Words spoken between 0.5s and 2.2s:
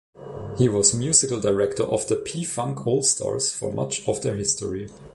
He was musical director of the